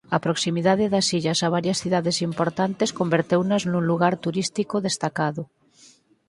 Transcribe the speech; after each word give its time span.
A 0.15 0.17
proximidade 0.25 0.85
das 0.93 1.07
illas 1.17 1.39
a 1.41 1.47
varias 1.55 1.77
cidades 1.83 2.17
importantes 2.29 2.89
converteunas 2.99 3.61
nun 3.71 3.83
lugar 3.91 4.13
turístico 4.25 4.75
destacado. 4.87 5.41